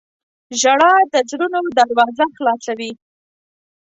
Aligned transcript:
•ژړا 0.61 0.93
د 1.11 1.15
زړونو 1.29 1.59
دروازه 1.77 2.25
خلاصوي. 2.35 2.91